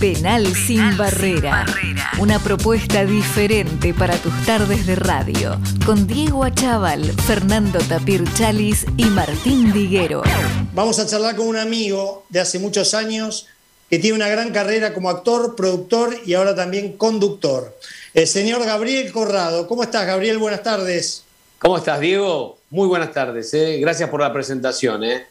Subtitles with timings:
[0.00, 1.64] Penal, sin, barrera.
[2.18, 5.58] Una propuesta diferente para tus tardes de radio.
[5.86, 10.22] Con Diego Achával, Fernando Tapir Chalis y Martín Diguero.
[10.74, 13.46] Vamos a charlar con un amigo de hace muchos años
[13.88, 17.74] que tiene una gran carrera como actor, productor y ahora también conductor.
[18.12, 19.66] El señor Gabriel Corrado.
[19.66, 20.36] ¿Cómo estás, Gabriel?
[20.36, 21.24] Buenas tardes.
[21.58, 22.58] ¿Cómo estás, Diego?
[22.68, 23.54] Muy buenas tardes.
[23.54, 23.78] ¿eh?
[23.80, 25.04] Gracias por la presentación.
[25.04, 25.26] ¿eh?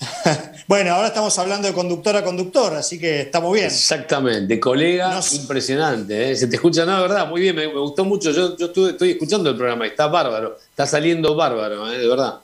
[0.68, 3.66] bueno, ahora estamos hablando de conductor a conductor, así que estamos bien.
[3.66, 6.30] Exactamente, colega, impresionante.
[6.30, 6.36] ¿eh?
[6.36, 8.30] Se te escucha, no, verdad, muy bien, me, gustó mucho.
[8.30, 8.56] Yo,
[8.88, 11.98] estoy escuchando el programa, está bárbaro, está saliendo bárbaro, ¿eh?
[11.98, 12.40] de verdad.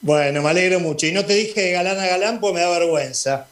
[0.00, 1.06] Bueno, me alegro mucho.
[1.06, 3.46] Y no te dije galán a galán, pues me da vergüenza.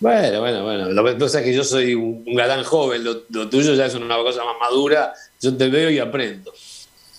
[0.00, 0.90] Bueno, bueno, bueno.
[0.90, 3.94] Lo que pasa es que yo soy un, galán joven, lo, lo, tuyo ya es
[3.94, 5.12] una cosa más madura.
[5.40, 6.52] Yo te veo y aprendo.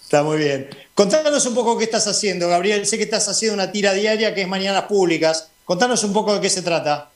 [0.04, 0.70] Está muy bien.
[0.96, 2.86] Contanos un poco qué estás haciendo, Gabriel.
[2.86, 5.50] Sé que estás haciendo una tira diaria que es Mañanas Públicas.
[5.70, 7.12] Contanos un poco de qué se trata.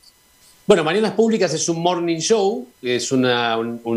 [0.68, 3.26] Bueno, Mañanas Públicas es un morning show, es un,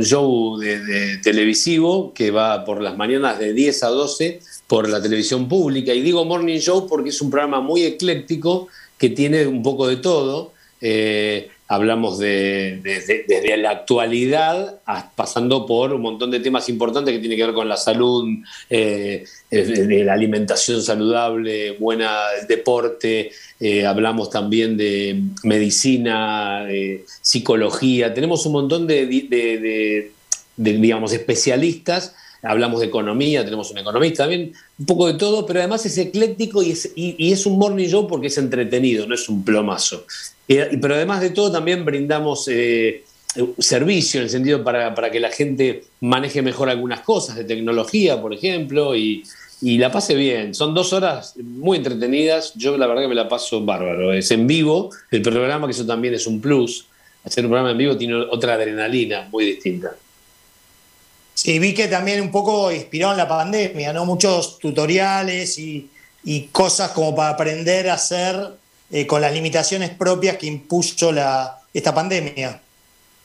[0.01, 5.46] show de, televisivo que va por las mañanas de 10 a 12 por la televisión
[5.46, 5.93] pública.
[5.93, 9.96] Y digo morning show porque es un programa muy ecléctico que tiene un poco de
[9.96, 10.54] todo.
[10.80, 12.80] Eh, hablamos de,
[13.26, 14.80] desde la actualidad
[15.16, 18.28] pasando por un montón de temas importantes que tienen que ver con la salud,
[18.70, 26.66] eh, la alimentación saludable, buena deporte, eh, hablamos también de medicina,
[27.20, 30.10] psicología, tenemos un montón de,
[30.56, 32.14] digamos, especialistas.
[32.42, 36.62] Hablamos de economía, tenemos un economista también, un poco de todo, pero además es ecléctico
[36.62, 40.04] y es, y es un morning show porque es entretenido, no es un plomazo.
[40.46, 43.04] Pero además de todo también brindamos eh,
[43.58, 48.32] servicio en el sentido para, que la gente maneje mejor algunas cosas de tecnología, por
[48.32, 49.24] ejemplo, y,
[49.60, 50.54] la pase bien.
[50.54, 52.52] Son dos horas muy entretenidas.
[52.54, 54.12] Yo la verdad que me la paso bárbaro.
[54.12, 56.86] Es en vivo el programa, que eso también es un plus.
[57.24, 59.96] Hacer un programa en vivo tiene otra adrenalina muy distinta.
[61.34, 64.04] Sí, vi que también un poco inspiró en la pandemia, ¿no?
[64.04, 65.88] Muchos tutoriales y,
[66.24, 68.36] y cosas como para aprender a hacer
[68.91, 72.60] eh, con las limitaciones propias que impuso la, esta pandemia.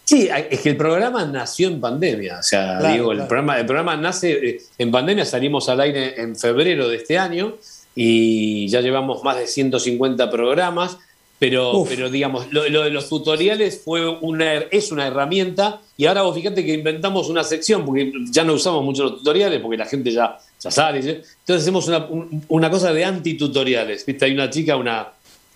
[0.03, 2.39] Sí, es que el programa nació en pandemia.
[2.39, 6.35] O sea, digo, el, programa, el programa nace eh, en pandemia, salimos al aire en
[6.35, 7.55] febrero de este año
[7.95, 10.97] y ya llevamos más de 150 programas.
[11.39, 16.35] Pero, pero digamos, lo, de los tutoriales fue una, es una herramienta y ahora vos
[16.35, 20.11] fíjate que inventamos una sección, porque ya no usamos mucho los tutoriales, porque la gente
[20.11, 20.99] ya, ya sabe.
[20.99, 22.07] Entonces hacemos una,
[22.47, 24.05] una cosa de antitutoriales.
[24.05, 24.25] ¿Viste?
[24.25, 25.07] Hay una chica, una,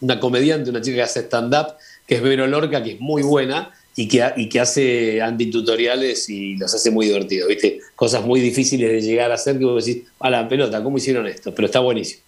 [0.01, 1.75] una comediante, una chica que hace stand-up,
[2.07, 6.57] que es Vero Lorca, que es muy buena y que, y que hace antitutoriales y
[6.57, 7.79] los hace muy divertidos, ¿viste?
[7.95, 11.25] Cosas muy difíciles de llegar a hacer que vos decís, a la pelota, ¿cómo hicieron
[11.27, 11.53] esto?
[11.55, 12.21] Pero está buenísimo.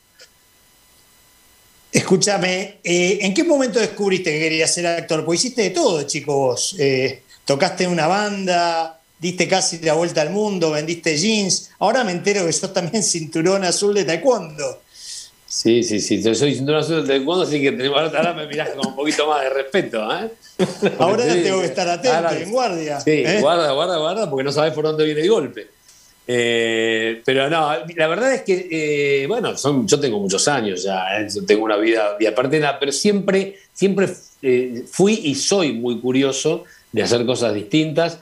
[1.91, 5.25] Escúchame, eh, ¿en qué momento descubriste que querías ser actor?
[5.25, 6.75] Pues hiciste de todo, chico, vos.
[6.79, 11.71] Eh, tocaste en una banda, diste casi la vuelta al mundo, vendiste jeans.
[11.79, 14.81] Ahora me entero que sos también cinturón azul de taekwondo.
[15.47, 16.21] Sí, sí, sí.
[16.21, 19.43] Yo soy cinturón azul del taekwondo, así que ahora me mirás con un poquito más
[19.43, 20.05] de respeto.
[20.13, 20.29] ¿eh?
[20.99, 22.99] Ahora tengo que estar atento, en guardia.
[22.99, 23.39] Sí, ¿eh?
[23.39, 25.67] guarda, guarda, guarda, porque no sabes por dónde viene el golpe.
[26.29, 31.05] Eh, pero no, la verdad es que, eh, bueno, son, yo tengo muchos años ya,
[31.45, 34.09] tengo una vida y aparte nada, pero siempre, siempre
[34.91, 38.19] fui y soy muy curioso de hacer cosas distintas.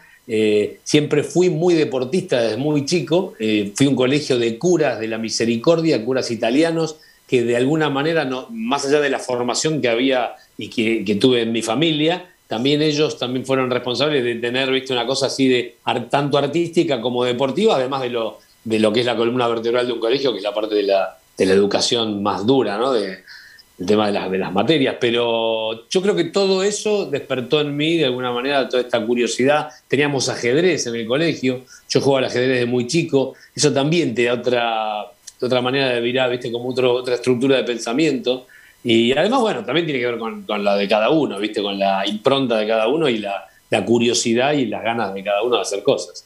[0.83, 3.33] siempre fui muy deportista desde muy chico.
[3.75, 6.97] fui a un colegio de curas de la misericordia, curas italianos,
[7.27, 11.41] que de alguna manera, no, más allá de la formación que había y que, tuve
[11.41, 15.77] en mi familia, también ellos también fueron responsables de tener una cosa así de
[16.09, 19.93] tanto artística como deportiva, además de lo, de lo que es la columna vertebral de
[19.93, 22.93] un colegio, que es la parte de la, de la educación más dura, ¿no?
[22.93, 23.23] De,
[23.77, 24.95] el tema de las, de las materias.
[24.99, 29.69] Pero yo creo que todo eso despertó en mí de alguna manera toda esta curiosidad.
[29.87, 34.25] Teníamos ajedrez en el colegio, yo jugaba al ajedrez desde muy chico, eso también te
[34.25, 35.05] da otra
[35.39, 36.51] de otra manera de virar, ¿viste?
[36.51, 38.47] Como otra estructura de pensamiento.
[38.83, 41.61] Y además, bueno, también tiene que ver con, la de cada uno, ¿viste?
[41.61, 43.47] Con la impronta de cada uno y la,
[43.85, 46.25] curiosidad y las ganas de cada uno de hacer cosas.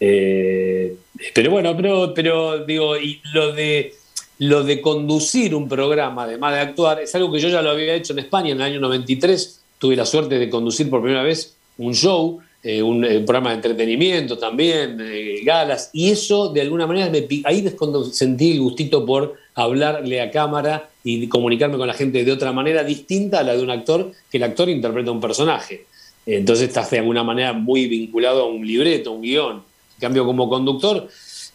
[0.00, 0.96] Eh,
[1.32, 3.94] pero bueno, pero, pero digo, y lo de,
[4.38, 7.94] lo de conducir un programa, además de actuar, es algo que yo ya lo había
[7.94, 9.62] hecho en España en el año 93.
[9.78, 13.56] Tuve la suerte de conducir por primera vez un show eh, un, eh, programa de
[13.56, 18.60] entretenimiento también, eh, galas, y eso de alguna manera me, ahí es cuando sentí el
[18.60, 23.42] gustito por hablarle a cámara y comunicarme con la gente de otra manera distinta a
[23.42, 25.86] la de un actor, que el actor interpreta un personaje.
[26.24, 29.56] Entonces estás de alguna manera muy vinculado a un libreto, un guion.
[29.56, 31.08] En cambio, como conductor,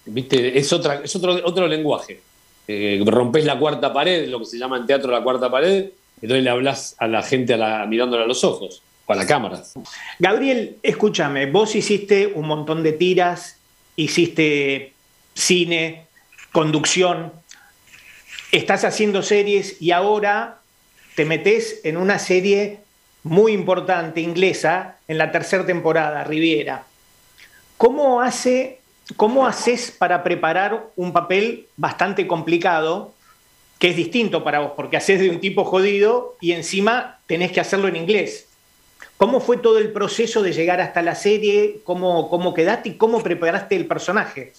[0.05, 0.59] ¿viste?
[0.59, 2.19] es, otra, es otro, otro lenguaje.
[3.05, 5.85] rompes la cuarta pared, lo que se llama en teatro la cuarta pared,
[6.21, 8.81] entonces le hablas a la gente a la, mirándola a los ojos.
[9.07, 9.63] Con la cámara.
[10.19, 13.55] Gabriel, escúchame, vos hiciste un montón de tiras,
[13.95, 14.91] hiciste
[15.33, 16.05] cine,
[16.51, 17.31] conducción,
[18.51, 20.59] estás haciendo series y ahora
[21.15, 22.79] te metes en una serie
[23.23, 26.83] muy importante inglesa en la tercera temporada, Riviera.
[27.77, 28.81] ¿Cómo, hace,
[29.15, 33.13] ¿Cómo haces para preparar un papel bastante complicado,
[33.79, 37.61] que es distinto para vos, porque haces de un tipo jodido y encima tenés que
[37.61, 38.46] hacerlo en inglés?
[39.17, 41.81] ¿Cómo fue todo el proceso de llegar hasta la serie?
[41.83, 44.53] ¿Cómo, cómo quedaste y cómo preparaste el personaje?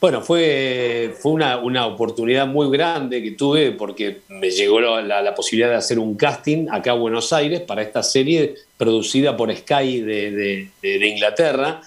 [0.00, 5.76] Bueno, fue, fue una, oportunidad muy grande que tuve porque me llegó la, posibilidad de
[5.76, 11.80] hacer un casting acá a Buenos Aires para esta serie producida por Sky de Inglaterra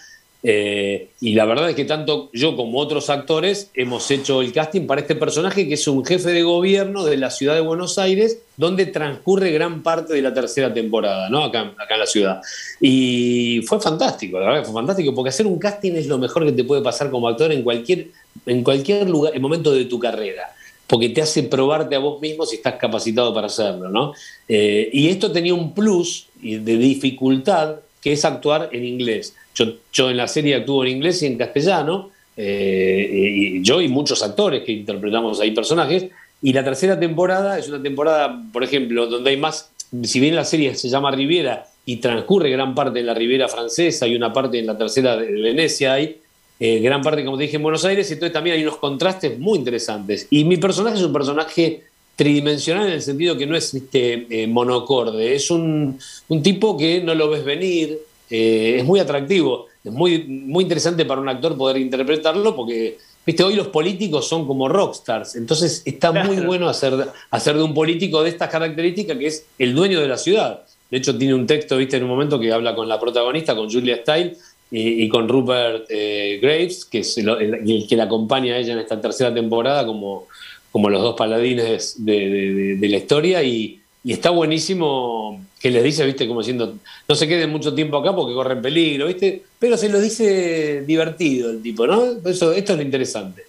[0.43, 4.87] eh, y la verdad es que tanto yo como otros actores hemos hecho el casting
[4.87, 8.39] para este personaje que es un jefe de gobierno de la ciudad de Buenos Aires,
[8.57, 11.43] donde transcurre gran parte de la tercera temporada, ¿no?
[11.43, 12.41] Acá, acá en la ciudad.
[12.79, 16.53] Y fue fantástico, la verdad fue fantástico, porque hacer un casting es lo mejor que
[16.53, 18.07] te puede pasar como actor en cualquier,
[18.47, 20.55] en cualquier lugar, en momento de tu carrera
[20.87, 24.13] porque te hace probarte a vos mismo si estás capacitado para hacerlo, ¿no?
[24.45, 29.35] Eh, y esto tenía un plus de dificultad que es actuar en inglés.
[29.53, 34.63] Yo, en la serie actúo en inglés y en castellano, eh, yo y muchos actores
[34.63, 36.05] que interpretamos ahí personajes,
[36.41, 39.71] y la tercera temporada es una temporada, por ejemplo, donde hay más,
[40.03, 44.07] si bien la serie se llama Riviera y transcurre gran parte en la Riviera francesa
[44.07, 46.17] y una parte en la tercera de Venecia hay,
[46.59, 49.57] eh, gran parte, como te dije, en Buenos Aires, entonces también hay unos contrastes muy
[49.57, 50.27] interesantes.
[50.29, 51.83] Y mi personaje es un personaje
[52.15, 55.99] tridimensional en el sentido que no es este, eh, monocorde, es un,
[56.43, 57.99] tipo que no lo ves venir,
[58.29, 63.43] eh, es muy atractivo, es muy, muy interesante para un actor poder interpretarlo porque, viste,
[63.43, 68.23] hoy los políticos son como rockstars, entonces está muy bueno hacer, hacer de un político
[68.23, 70.61] de estas características que es el dueño de la ciudad.
[70.89, 73.71] De hecho, tiene un texto, viste, en un momento que habla con la protagonista, con
[73.71, 74.35] Julia Style,
[74.73, 79.01] y, con Rupert eh, Graves, que es el, que la acompaña a ella en esta
[79.01, 80.27] tercera temporada como,
[80.71, 86.39] como los dos paladines de, la historia y, está buenísimo que les dice, viste, como
[86.39, 86.75] diciendo,
[87.07, 91.51] no se queden mucho tiempo acá porque corren peligro, viste, pero se lo dice divertido
[91.51, 92.17] el tipo, ¿no?
[92.27, 93.43] Eso, esto es lo interesante.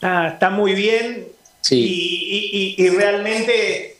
[0.00, 1.26] está muy bien
[1.60, 2.76] sí.
[2.78, 3.96] y, realmente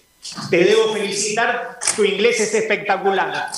[0.50, 3.48] te debo felicitar, tu inglés es espectacular.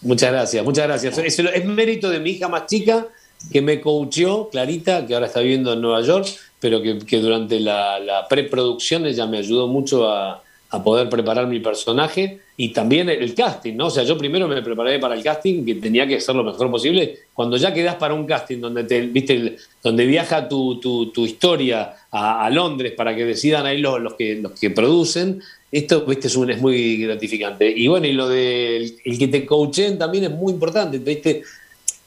[0.00, 1.18] Muchas gracias, muchas gracias.
[1.18, 3.06] Es, es mérito de mi hija más chica
[3.52, 6.26] que me coacheó, Clarita, que ahora está viviendo en Nueva York,
[6.60, 10.42] pero que, durante la, preproducción ella me ayudó mucho a,
[10.84, 13.86] poder preparar mi personaje y también el casting, ¿no?
[13.86, 16.70] O sea, yo primero me preparé para el casting, que tenía que ser lo mejor
[16.70, 17.20] posible.
[17.32, 22.92] Cuando ya quedas para un casting donde te, viste, donde viaja tu, historia a, Londres
[22.94, 25.40] para que decidan ahí los, los, que, los que producen,
[25.70, 27.70] esto, viste, es, un, es muy gratificante.
[27.74, 31.42] Y bueno, y lo de el, que te coachen también es muy importante, ¿viste?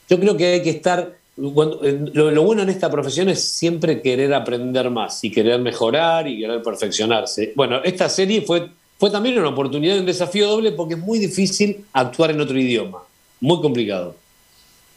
[0.09, 4.33] Yo creo que hay que estar eh, lo, bueno en esta profesión es siempre querer
[4.33, 7.53] aprender más y querer mejorar y querer perfeccionarse.
[7.55, 8.69] Bueno, esta serie fue,
[8.99, 12.99] fue también una oportunidad, un desafío doble porque es muy difícil actuar en otro idioma,
[13.39, 14.15] muy complicado.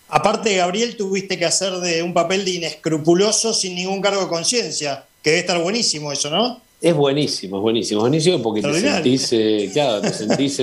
[0.09, 5.05] Aparte, Gabriel, tuviste que hacer de un papel de inescrupuloso sin ningún cargo de conciencia,
[5.23, 6.61] que debe estar buenísimo eso, ¿no?
[6.81, 10.61] Es buenísimo, es buenísimo, es buenísimo porque te sentís, eh, claro, te sentís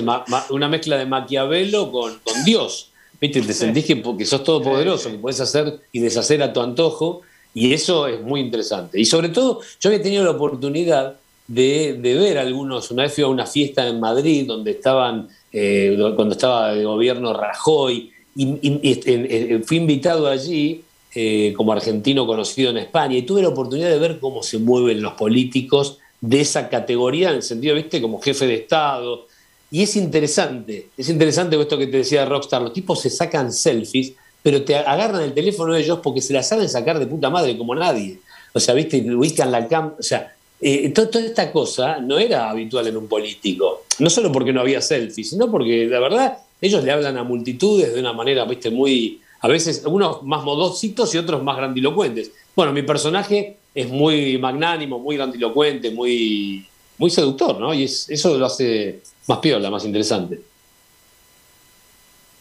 [0.50, 2.91] una mezcla de Maquiavelo con, con Dios.
[3.22, 3.42] ¿Viste?
[3.42, 7.22] Te sentís que, que sos todopoderoso, que puedes hacer y deshacer a tu antojo,
[7.54, 9.00] y eso es muy interesante.
[9.00, 11.18] Y sobre todo, yo había tenido la oportunidad
[11.48, 16.34] de, ver algunos, una vez fui a una fiesta en Madrid donde estaban, eh, cuando
[16.34, 23.22] estaba de gobierno Rajoy, y, fui invitado allí eh, como argentino conocido en España, y
[23.22, 27.44] tuve la oportunidad de ver cómo se mueven los políticos de esa categoría, en el
[27.44, 29.28] sentido, viste, como jefe de Estado,
[29.72, 34.14] y es interesante, es interesante esto que te decía Rockstar, los tipos se sacan selfies,
[34.44, 37.58] pero te agarran el teléfono de ellos porque se la saben sacar de puta madre
[37.58, 38.20] como nadie.
[38.54, 42.86] O sea, viste, ubican la cam, o sea, eh, toda esta cosa no era habitual
[42.88, 46.92] en un político, no solo porque no había selfies, sino porque la verdad ellos le
[46.92, 51.42] hablan a multitudes de una manera, viste, muy, a veces unos más modositos y otros
[51.44, 52.32] más grandilocuentes.
[52.56, 56.68] Bueno, mi personaje es muy magnánimo, muy grandilocuente, muy,
[57.02, 57.74] muy seductor, ¿no?
[57.74, 60.40] Y eso lo hace más piola, más interesante.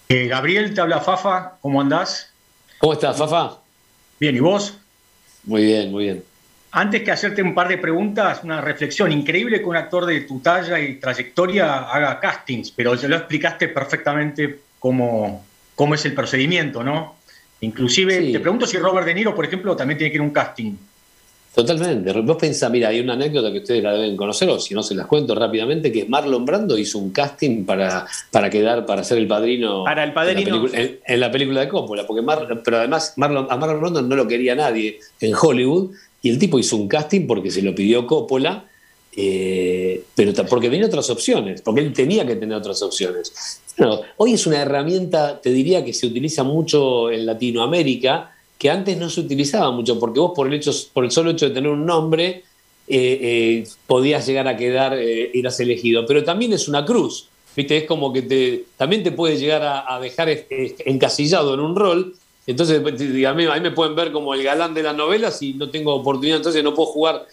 [0.07, 2.31] Eh, Gabriel, te habla Fafa, ¿cómo andás?
[2.79, 3.57] ¿Cómo estás, Fafa?
[4.19, 4.75] Bien, ¿y vos?
[5.45, 6.25] Muy bien, muy bien.
[6.73, 9.11] Antes que hacerte un par de preguntas, una reflexión.
[9.11, 13.69] Increíble que un actor de tu talla y trayectoria haga castings, pero ya lo explicaste
[13.69, 15.43] perfectamente cómo,
[15.75, 17.17] cómo es el procedimiento, ¿no?
[17.62, 20.31] Inclusive, te pregunto si Robert De Niro, por ejemplo, también tiene que ir a un
[20.31, 20.75] casting.
[21.54, 22.12] Totalmente.
[22.12, 24.95] Vos pensás, mira, hay una anécdota que ustedes la deben conocer, o si no se
[24.95, 29.26] las cuento rápidamente, que Marlon Brando hizo un casting para, para quedar, para ser el
[29.26, 29.83] padrino.
[29.85, 30.66] Para el padrino.
[30.73, 32.25] En la película, de Coppola, porque
[32.64, 35.90] pero además Marlon, a Marlon Brando no lo quería nadie en Hollywood,
[36.23, 38.66] y el tipo hizo un casting porque se lo pidió Coppola,
[39.16, 43.61] eh, pero porque tenía otras opciones, porque él tenía que tener otras opciones.
[43.76, 48.99] Bueno, hoy es una herramienta, te diría que se utiliza mucho en Latinoamérica que antes
[48.99, 51.71] no se utilizaba mucho, porque vos por el, hecho, por el solo hecho de tener
[51.71, 52.45] un nombre
[52.87, 56.05] eh, eh, podías llegar a quedar, eh, eras elegido.
[56.05, 57.79] Pero también es una cruz, ¿viste?
[57.79, 62.14] Es como que te, también te puede llegar a, dejar encasillado en un rol.
[62.47, 62.83] Entonces,
[63.26, 66.37] a mí, me pueden ver como el galán de las novelas y no tengo oportunidad,
[66.37, 67.26] entonces no puedo jugar.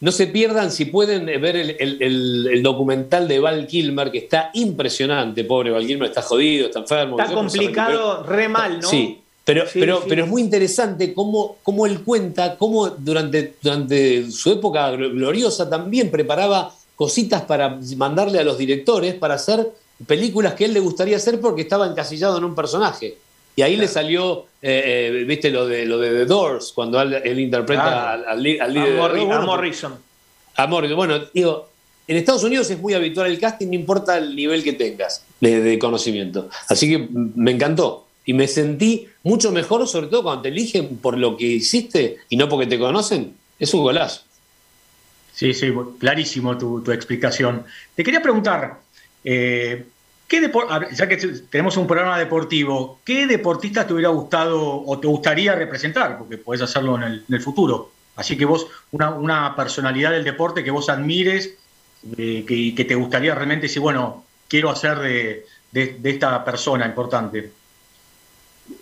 [0.00, 5.70] No se pierdan, si pueden ver el, documental de Val Kilmer, que está impresionante, pobre
[5.70, 7.18] Val Kilmer, está jodido, está enfermo.
[7.18, 8.90] Está complicado, re mal, ¿no?
[8.90, 14.50] Sí, pero, pero, pero es muy interesante cómo, cómo él cuenta, cómo durante, durante su
[14.50, 19.68] época gloriosa también preparaba cositas para mandarle a los directores para hacer
[20.04, 23.18] películas que él le gustaría hacer porque estaba encasillado en un personaje.
[23.54, 27.38] Y ahí le salió, eh, eh, viste, lo de, lo de The Doors, cuando él,
[27.38, 29.94] interpreta al, líder a, Morrison.
[30.56, 30.96] A Morrison.
[30.96, 31.68] Bueno, digo,
[32.08, 35.78] en Estados Unidos es muy habitual el casting, no importa el nivel que tengas de
[35.78, 36.48] conocimiento.
[36.68, 41.16] Así que me encantó y me sentí mucho mejor, sobre todo cuando te eligen por
[41.16, 43.34] lo que hiciste y no porque te conocen.
[43.58, 44.22] Es un golazo.
[45.32, 47.64] Sí, sí, clarísimo tu, explicación.
[47.94, 48.80] Te quería preguntar,
[49.22, 49.86] eh,
[50.26, 50.52] ¿qué
[50.92, 51.16] ya que
[51.48, 56.18] tenemos un programa deportivo, ¿qué deportista te hubiera gustado o te gustaría representar?
[56.18, 57.92] Porque podés hacerlo en el, futuro.
[58.16, 61.54] Así que vos, una, personalidad del deporte que vos admires,
[62.16, 64.98] eh, que, que, te gustaría realmente decir, bueno, quiero hacer
[65.70, 67.52] de esta persona importante.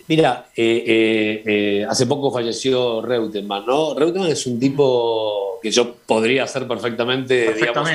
[0.07, 3.95] Mira, eh, eh, eh, hace poco falleció Reutemann, ¿no?
[3.95, 7.89] Reutemann es un tipo que yo podría ser perfectamente, digamos,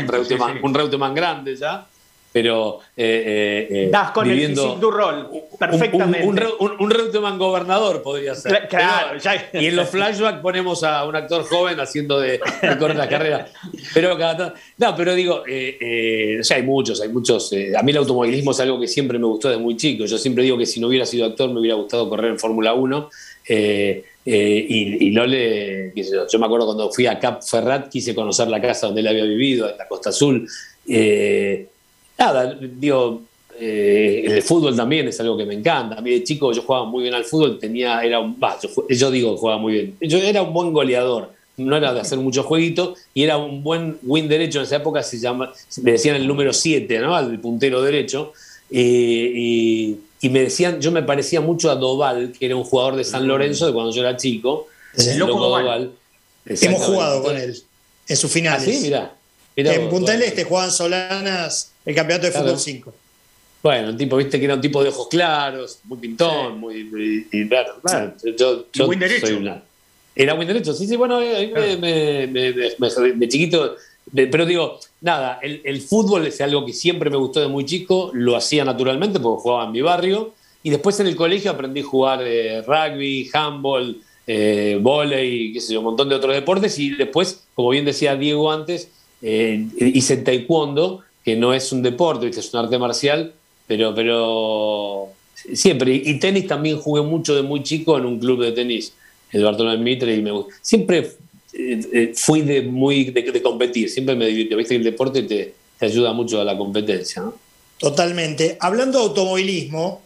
[0.63, 1.85] un Reutemann grande ya,
[2.31, 6.27] pero eh, eh, eh das con viviendo el rol perfectamente.
[6.27, 8.67] Un, un, un, Reutemann gobernador podría ser.
[8.67, 9.17] Claro,
[9.53, 13.47] Y en los flashbacks ponemos a un actor joven haciendo de, de correr la carrera.
[13.93, 17.51] Pero cada no, pero digo, eh, o sea, hay muchos, hay muchos.
[17.77, 20.05] a mí el automovilismo es algo que siempre me gustó desde muy chico.
[20.05, 22.73] Yo siempre digo que si no hubiera sido actor me hubiera gustado correr en Fórmula
[22.73, 23.09] 1.
[23.49, 28.61] y, y, Lole, yo, yo, me acuerdo cuando fui a Cap Ferrat, quise conocer la
[28.61, 30.47] casa donde él había vivido, en la Costa Azul.
[30.87, 31.67] Eh,
[32.19, 33.21] nada, digo,
[33.59, 35.97] eh, el fútbol también es algo que me encanta.
[35.97, 38.37] A mí de chico yo jugaba muy bien al fútbol, tenía, era un,
[38.89, 39.97] yo, digo que jugaba muy bien.
[40.01, 43.97] Yo era un buen goleador, no era de hacer muchos jueguitos, y era un buen
[44.03, 47.15] win derecho, en esa época se llama, me decían el número 7, ¿no?
[47.15, 48.33] Al puntero derecho.
[48.69, 53.25] y, me decían, yo me parecía mucho a Doval, que era un jugador de San
[53.27, 54.67] Lorenzo de cuando yo era chico.
[54.97, 55.91] El loco Doval.
[56.45, 57.55] Hemos jugado con él
[58.07, 58.67] en sus finales.
[58.67, 59.13] ¿Ah, sí, mira.
[59.55, 62.93] En Punta del Este jugaban Solanas el campeonato de fútbol 5.
[63.63, 67.47] Bueno, un tipo, viste que era un tipo de ojos claros, muy pintón, muy, y,
[67.47, 67.81] claro,
[68.37, 69.27] yo, yo derecho.
[69.27, 69.61] Soy una,
[70.15, 73.75] era buen derecho, sí, sí, bueno, de chiquito,
[74.13, 78.11] pero digo, nada, el, el, fútbol es algo que siempre me gustó de muy chico,
[78.13, 81.85] lo hacía naturalmente porque jugaba en mi barrio, y después en el colegio aprendí a
[81.85, 86.91] jugar eh, rugby, handball, eh, volei, qué sé yo, un montón de otros deportes, y
[86.91, 88.89] después, como bien decía Diego antes,
[89.21, 93.33] eh, hice taekwondo, que no es un deporte, es un arte marcial,
[93.67, 95.09] pero, pero
[95.53, 95.93] siempre.
[95.95, 98.93] Y tenis también jugué mucho de muy chico en un club de tenis,
[99.31, 101.11] el Bartolomé Mitre, y me Siempre
[101.53, 104.57] eh, eh, fui de muy de, competir, siempre me divirtió.
[104.57, 107.23] Viste que el deporte te, ayuda mucho a la competencia.
[107.77, 108.57] Totalmente.
[108.59, 110.01] Hablando de automovilismo,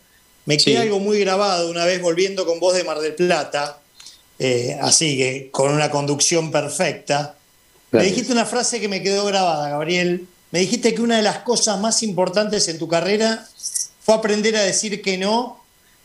[0.46, 3.80] me queda algo muy grabado una vez volviendo con vos de Mar del Plata,
[4.82, 7.36] así que con una conducción perfecta.
[7.92, 10.28] Me dijiste una frase que me quedó grabada, Gabriel.
[10.54, 13.44] Me dijiste que una de las cosas más importantes en tu carrera
[14.02, 15.58] fue aprender a decir que no,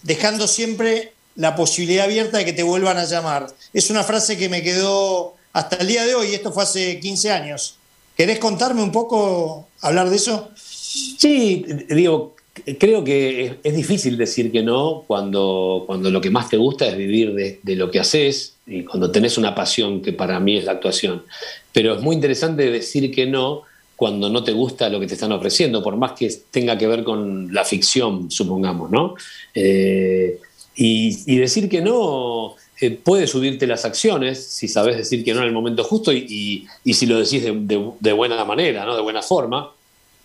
[0.02, 3.48] dejando siempre la posibilidad abierta de que te vuelvan a llamar.
[3.74, 7.30] Es una frase que me quedó hasta el día de hoy, esto fue hace 15
[7.30, 7.76] años.
[8.16, 10.48] ¿Querés contarme un poco, hablar de eso?
[10.54, 12.34] Sí, digo,
[12.78, 16.96] creo que es, difícil decir que no cuando, cuando lo que más te gusta es
[16.96, 20.64] vivir de, de, lo que haces y cuando tenés una pasión que para mí es
[20.64, 21.24] la actuación.
[21.70, 23.67] Pero es muy interesante decir que no
[23.98, 27.02] cuando no te gusta lo que te están ofreciendo, por más que tenga que ver
[27.02, 29.16] con la ficción, supongamos, ¿no?
[29.52, 30.38] Eh,
[30.76, 35.46] y, decir que no eh, puede subirte las acciones si sabes decir que no en
[35.46, 38.94] el momento justo y, si lo decís de, buena manera, ¿no?
[38.94, 39.72] De buena forma.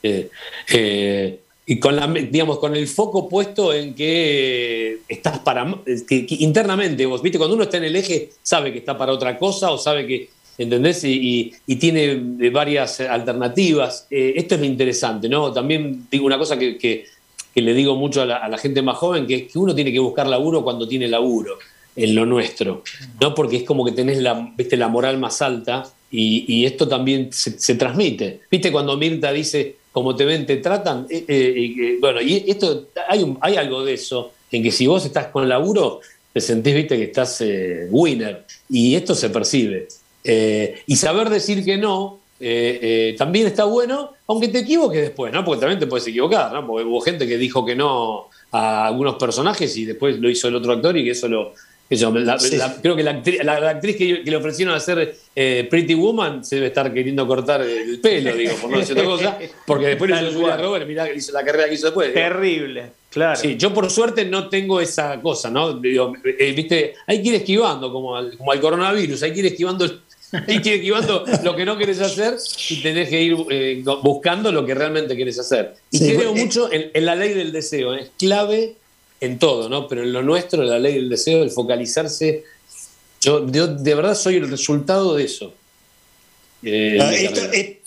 [0.03, 5.82] Eh, y con, la, digamos, con el foco puesto en que estás para.
[6.30, 9.72] internamente, vos, viste, cuando uno está en el eje, sabe que está para otra cosa
[9.72, 11.03] o sabe que ¿entendés?
[11.03, 14.07] Y, tiene varias alternativas.
[14.10, 15.51] esto es lo interesante, ¿no?
[15.51, 17.05] También digo una cosa que,
[17.55, 20.27] le digo mucho a la, gente más joven, que es que uno tiene que buscar
[20.27, 21.57] laburo cuando tiene laburo
[21.95, 22.83] en lo nuestro,
[23.22, 23.36] ¿no?
[23.36, 25.83] Porque es como que tenés la, ¿viste, la moral más alta
[26.15, 28.41] y, esto también se, transmite.
[28.50, 31.07] ¿Viste cuando Mirta dice, como te ven, te tratan?
[31.10, 35.27] Eh, eh, bueno, y esto, hay, hay algo de eso, en que si vos estás
[35.27, 38.45] con laburo, te sentís, viste, que estás eh, winner.
[38.69, 39.88] Y esto se percibe.
[40.24, 42.20] Y saber decir que no,
[43.18, 45.44] también está bueno, aunque te equivoques después, ¿no?
[45.44, 46.65] Porque también te puedes equivocar, ¿no?
[46.65, 50.56] Porque hubo gente que dijo que no a algunos personajes y después lo hizo el
[50.56, 51.53] otro actor y que eso lo,
[52.82, 53.13] creo que la
[53.70, 58.36] actriz, que, le ofrecieron hacer eh, Pretty Woman se debe estar queriendo cortar el pelo,
[58.36, 61.44] digo, por no decir otra cosa, porque después le hizo Julia Robert, mirá hizo la
[61.44, 62.13] carrera que hizo después.
[62.13, 63.39] Terrible, claro.
[63.39, 65.74] Sí, yo por suerte no tengo esa cosa, ¿no?
[65.74, 69.46] Digo, eh, viste, hay que ir esquivando, como al, como al coronavirus, hay que ir
[69.48, 69.96] esquivando que
[70.47, 72.37] ir esquivando lo que no quieres hacer
[72.69, 75.75] y tenés que ir eh, buscando lo que realmente quieres hacer.
[75.91, 78.75] Y creo mucho en, en, la ley del deseo, es clave
[79.19, 79.87] en todo, ¿no?
[79.87, 82.43] Pero en lo nuestro, la ley del deseo, el focalizarse,
[83.21, 85.53] yo, de verdad soy el resultado de eso.
[86.61, 87.79] Eh,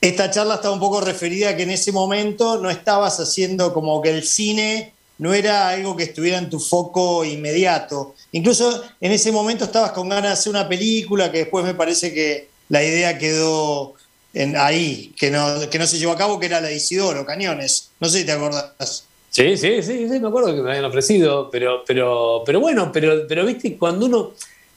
[0.00, 4.00] esta charla está un poco referida a que en ese momento no estabas haciendo como
[4.02, 8.14] que el cine no era algo que estuviera en tu foco inmediato.
[8.32, 12.12] Incluso en ese momento estabas con ganas de hacer una película que después me parece
[12.12, 13.94] que la idea quedó
[14.32, 17.24] en, ahí, que no, que no se llevó a cabo, que era la de Isidoro,
[17.24, 17.90] Cañones.
[18.00, 19.04] No sé si te acordás.
[19.30, 23.26] Sí, sí, sí, sí, me acuerdo que me habían ofrecido, pero, pero, pero bueno, pero,
[23.26, 24.32] pero viste, cuando uno,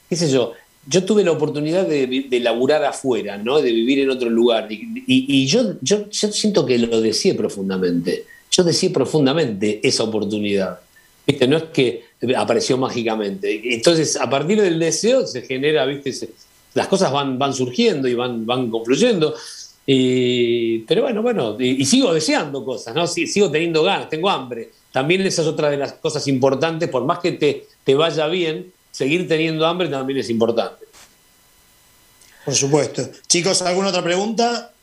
[0.09, 0.53] qué sé yo,
[0.87, 3.61] yo tuve la oportunidad de, de laburar afuera, ¿no?
[3.61, 4.67] De vivir en otro lugar.
[4.69, 8.25] Y, yo, yo, siento que lo deseé profundamente.
[8.57, 10.79] Yo deseé profundamente esa oportunidad.
[11.25, 11.47] ¿Viste?
[11.47, 13.61] No es que apareció mágicamente.
[13.73, 16.29] Entonces, a partir del deseo se genera, ¿viste?
[16.73, 19.35] las cosas van, van surgiendo y van, van confluyendo
[19.87, 23.07] pero bueno, bueno, y, sigo deseando cosas, ¿no?
[23.07, 24.71] sigo teniendo ganas, tengo hambre.
[24.91, 28.73] También esa es otra de las cosas importantes, por más que te, te vaya bien,
[28.91, 30.85] seguir teniendo hambre también es importante.
[32.43, 33.03] Por supuesto.
[33.27, 34.73] Chicos, ¿alguna otra pregunta?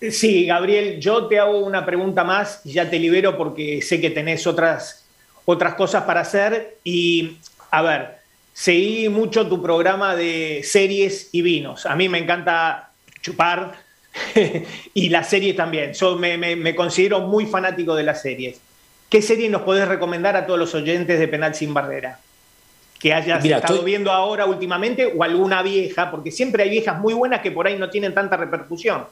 [0.00, 4.10] Sí, Gabriel, yo te hago una pregunta más y ya te libero porque sé que
[4.10, 5.06] tenés otras,
[5.44, 6.76] otras cosas para hacer.
[6.84, 7.38] Y,
[7.70, 8.18] a ver,
[8.52, 11.86] seguí mucho tu programa de series y vinos.
[11.86, 12.90] A mí me encanta
[13.22, 13.86] chupar,
[14.94, 15.92] y la serie también.
[15.92, 18.60] Yo me, considero muy fanático de las series.
[19.08, 22.18] ¿Qué serie nos podés recomendar a todos los oyentes de Penal Sin Barrera?
[22.98, 27.40] Que hayas estado viendo ahora últimamente o alguna vieja, porque siempre hay viejas muy buenas
[27.40, 29.04] que por ahí no tienen tanta repercusión.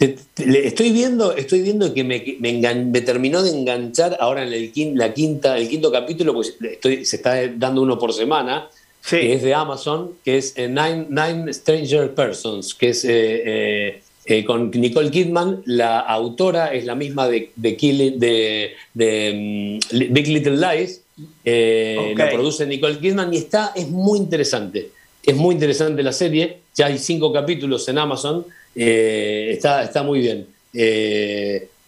[0.00, 5.58] Estoy viendo, estoy viendo que me, me, terminó de enganchar ahora en el, la quinta,
[5.58, 8.68] el quinto capítulo, pues estoy, se está dando uno por semana
[9.08, 14.70] que es de Amazon, que es eh, Nine, Stranger Persons, que es eh, eh, con
[14.70, 15.62] Nicole Kidman.
[15.66, 21.02] La autora es la misma de, de, de, mm, Big Little Lies.
[21.44, 24.90] La produce Nicole Kidman y está, es muy interesante.
[25.22, 26.58] Es muy interesante la serie.
[26.74, 28.44] Ya hay cinco capítulos en Amazon.
[28.74, 30.46] Está, está muy bien.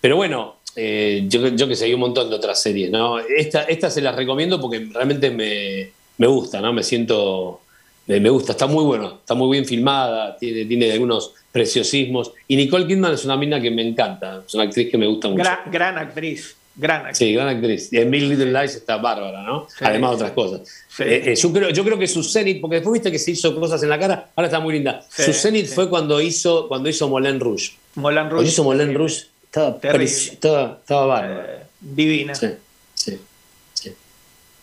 [0.01, 2.91] pero bueno, yo, yo que hay un montón de otras series.
[2.91, 3.19] ¿no?
[3.19, 6.73] Esta, esta se las recomiendo porque realmente me, me gusta, ¿no?
[6.73, 7.61] Me siento,
[8.07, 12.33] me gusta, está muy bueno, está muy bien filmada, tiene, tiene algunos preciosismos.
[12.49, 15.29] Y Nicole Kidman es una mina que me encanta, es una actriz que me gusta
[15.29, 15.45] mucho.
[15.71, 16.57] Gran, actriz.
[16.75, 17.19] Gran actriz.
[17.19, 17.93] Sí, gran actriz.
[17.93, 19.69] Y en Mil Little Lies está bárbara, ¿no?
[19.81, 20.82] Además de otras cosas.
[20.99, 23.55] Eh, eh, yo, creo, yo creo que su cenit, porque después viste que se hizo
[23.59, 25.05] cosas en la cara, ahora está muy linda.
[25.09, 27.73] su cenit fue cuando hizo, cuando hizo Moulin Rouge.
[27.95, 28.35] Moulin Rouge.
[28.35, 31.47] Cuando hizo Moulin Rouge, estaba, estaba, estaba bárbara.
[31.49, 32.35] Eh, divina.
[32.35, 32.49] Sí,
[32.95, 33.19] sí.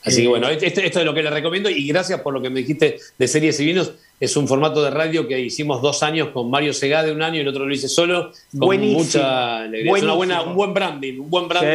[0.04, 2.62] Así que bueno, esto, es lo que les recomiendo y gracias por lo que me
[2.62, 3.92] dijiste de series y vinos.
[4.20, 7.40] Es un formato de radio que hicimos dos años con Mario Segade un año y
[7.42, 8.32] el otro lo hice solo.
[8.52, 9.00] Con Buenísimo.
[9.00, 9.98] mucha alegría.
[9.98, 11.70] Es una buena, un buen branding, un buen branding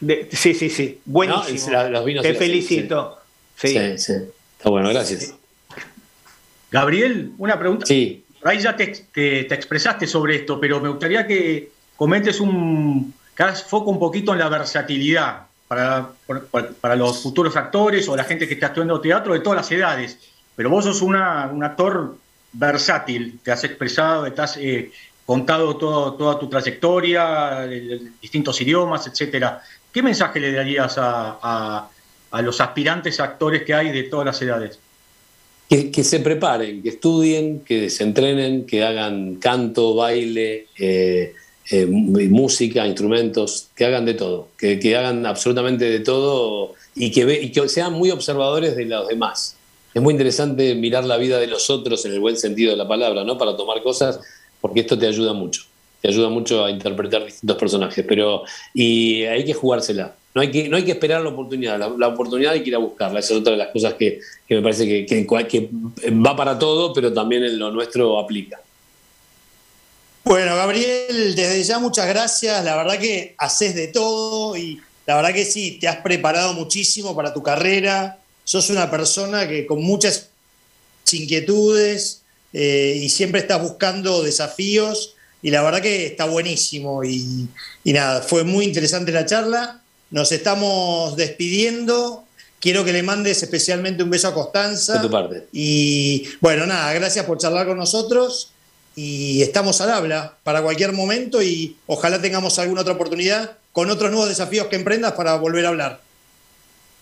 [0.00, 0.98] de, sí, sí, sí.
[1.04, 1.82] Buenísimo.
[2.22, 3.17] Te felicito.
[3.60, 3.98] Sí.
[3.98, 4.12] sí.
[4.56, 5.34] Está bueno, gracias.
[6.70, 7.86] Gabriel, una pregunta.
[7.86, 8.24] Sí.
[8.44, 13.14] Ahí ya te, te, expresaste sobre esto, pero me gustaría que comentes un.
[13.36, 16.10] que hagas foco un poquito en la versatilidad para,
[16.80, 20.18] para, los futuros actores o la gente que está estudiando teatro de todas las edades.
[20.54, 22.16] Pero vos sos una, un actor
[22.52, 24.92] versátil, te has expresado, te has eh,
[25.26, 27.66] contado todo, toda tu trayectoria,
[28.20, 29.62] distintos idiomas, etcétera.
[29.92, 31.90] ¿Qué mensaje le darías a, a,
[32.32, 34.78] los aspirantes actores que hay de todas las edades?
[35.68, 41.34] Que, que, se preparen, que estudien, que se entrenen, que hagan canto, baile, eh,
[41.70, 47.52] eh, música, instrumentos, que hagan de todo, que, hagan absolutamente de todo y que, y
[47.52, 49.54] que sean muy observadores de los demás.
[49.92, 52.88] es muy interesante mirar la vida de los otros en el buen sentido de la
[52.88, 53.36] palabra, ¿no?
[53.36, 54.18] Para tomar cosas,
[54.62, 55.64] porque esto te ayuda mucho.
[56.00, 58.04] Te ayuda mucho a interpretar distintos personajes.
[58.08, 60.14] Pero, y hay que jugársela.
[60.34, 61.78] No hay que, no hay que esperar la oportunidad.
[61.78, 63.20] La, oportunidad hay que ir a buscarla.
[63.20, 65.70] Esa es otra de las cosas que, me parece que, que, que
[66.10, 68.60] va para todo, pero también en lo nuestro aplica.
[70.24, 72.62] Bueno, Gabriel, desde ya muchas gracias.
[72.64, 77.16] La verdad que haces de todo y la verdad que sí, te has preparado muchísimo
[77.16, 78.18] para tu carrera.
[78.44, 80.28] Sos una persona que con muchas
[81.10, 82.20] inquietudes
[82.52, 87.04] eh, y siempre estás buscando desafíos y la verdad que está buenísimo.
[87.04, 87.48] Y,
[87.84, 89.80] nada, fue muy interesante la charla.
[90.10, 92.24] Nos estamos despidiendo.
[92.60, 94.94] Quiero que le mandes especialmente un beso a Constanza.
[94.94, 95.46] De tu parte.
[95.52, 98.50] Y bueno, nada, gracias por charlar con nosotros
[98.96, 104.10] y estamos al habla para cualquier momento y ojalá tengamos alguna otra oportunidad con otros
[104.10, 106.00] nuevos desafíos que emprendas para volver a hablar.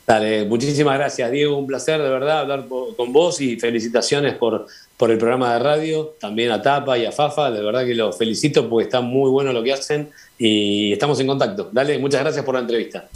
[0.07, 4.67] Dale, muchísimas gracias Diego, un placer de verdad hablar con vos y felicitaciones por,
[4.97, 8.17] por el programa de radio, también a Tapa y a Fafa, de verdad que los
[8.17, 11.71] felicito porque está muy bueno lo que hacen y estamos en contacto.
[11.73, 13.09] Dale, muchas gracias por la entrevista.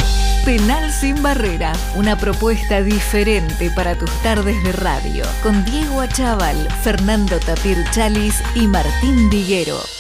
[0.45, 7.39] Penal sin barrera, una propuesta diferente para tus tardes de radio, con Diego Achával, Fernando
[7.39, 10.00] Tapir Chalis y Martín Viguero.